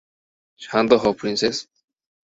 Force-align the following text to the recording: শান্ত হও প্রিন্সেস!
শান্ত 0.61 0.91
হও 1.01 1.11
প্রিন্সেস! 1.19 1.57